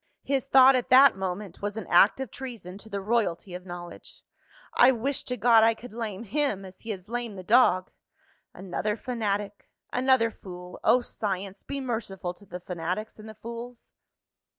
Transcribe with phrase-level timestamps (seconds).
[0.23, 4.23] His thought at that moment, was an act of treason to the royalty of Knowledge,
[4.73, 7.91] "I wish to God I could lame him, as he has lamed the dog!"
[8.51, 9.69] Another fanatic!
[9.93, 10.79] another fool!
[10.83, 13.93] Oh, Science, be merciful to the fanatics, and the fools!